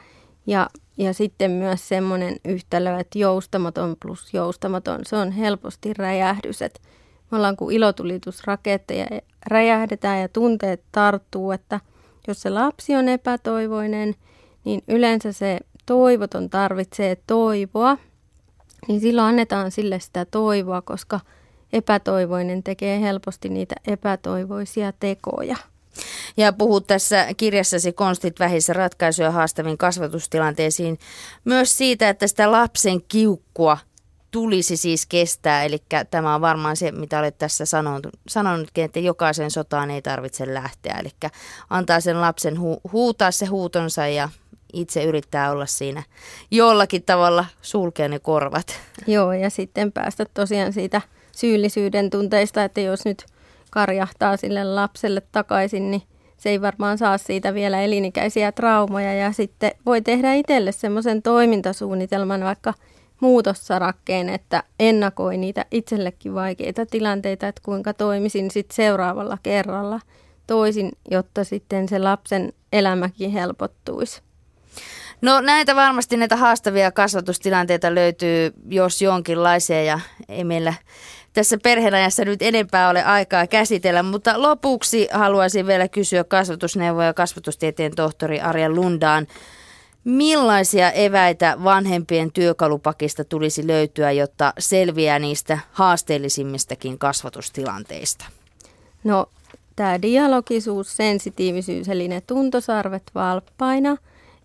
[0.47, 6.61] Ja ja sitten myös semmoinen yhtälö, että joustamaton plus joustamaton, se on helposti räjähdys.
[6.61, 6.79] Että
[7.31, 11.79] me ollaan kuin ilotulitusraketteja ja räjähdetään ja tunteet tarttuu, että
[12.27, 14.15] jos se lapsi on epätoivoinen,
[14.63, 17.97] niin yleensä se toivoton tarvitsee toivoa,
[18.87, 21.19] niin silloin annetaan sille sitä toivoa, koska
[21.73, 25.57] epätoivoinen tekee helposti niitä epätoivoisia tekoja.
[26.37, 30.99] Ja puhut tässä kirjassasi Konstit vähissä ratkaisuja haastaviin kasvatustilanteisiin
[31.45, 33.77] myös siitä, että sitä lapsen kiukkua
[34.31, 35.63] tulisi siis kestää.
[35.63, 35.77] Eli
[36.11, 40.97] tämä on varmaan se, mitä olet tässä sanonut, sanonutkin, että jokaisen sotaan ei tarvitse lähteä.
[40.99, 41.09] Eli
[41.69, 44.29] antaa sen lapsen hu- huutaa se huutonsa ja
[44.73, 46.03] itse yrittää olla siinä
[46.51, 48.79] jollakin tavalla sulkea ne korvat.
[49.07, 51.01] Joo, ja sitten päästä tosiaan siitä
[51.35, 53.25] syyllisyyden tunteista, että jos nyt
[53.71, 56.01] karjahtaa sille lapselle takaisin, niin
[56.37, 62.43] se ei varmaan saa siitä vielä elinikäisiä traumoja ja sitten voi tehdä itselle semmoisen toimintasuunnitelman
[62.43, 62.73] vaikka
[63.19, 69.99] muutossarakkeen, että ennakoi niitä itsellekin vaikeita tilanteita, että kuinka toimisin sitten seuraavalla kerralla
[70.47, 74.21] toisin, jotta sitten se lapsen elämäkin helpottuisi.
[75.21, 79.99] No näitä varmasti näitä haastavia kasvatustilanteita löytyy, jos jonkinlaisia ja
[80.29, 80.73] ei meillä
[81.33, 87.95] tässä perheenajassa nyt enempää ole aikaa käsitellä, mutta lopuksi haluaisin vielä kysyä kasvatusneuvoja ja kasvatustieteen
[87.95, 89.27] tohtori Arja Lundaan.
[90.03, 98.25] Millaisia eväitä vanhempien työkalupakista tulisi löytyä, jotta selviää niistä haasteellisimmistakin kasvatustilanteista?
[99.03, 99.25] No
[99.75, 103.97] tämä dialogisuus, sensitiivisyys eli ne tuntosarvet valppaina,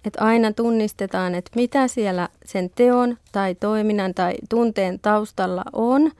[0.05, 6.12] että aina tunnistetaan, että mitä siellä sen teon tai toiminnan tai tunteen taustalla on.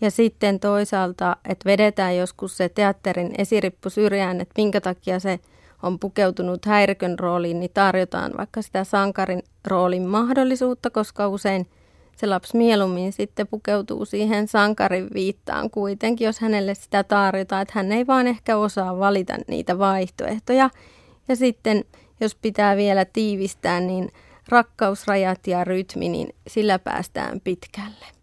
[0.00, 5.40] Ja sitten toisaalta, että vedetään joskus se teatterin esirippu syrjään, että minkä takia se
[5.82, 11.66] on pukeutunut häirikön rooliin, niin tarjotaan vaikka sitä sankarin roolin mahdollisuutta, koska usein
[12.16, 17.92] se lapsi mieluummin sitten pukeutuu siihen sankarin viittaan kuitenkin, jos hänelle sitä tarjotaan, että hän
[17.92, 20.70] ei vaan ehkä osaa valita niitä vaihtoehtoja.
[21.28, 21.84] Ja sitten
[22.20, 24.08] jos pitää vielä tiivistää, niin
[24.48, 28.19] rakkausrajat ja rytmi, niin sillä päästään pitkälle.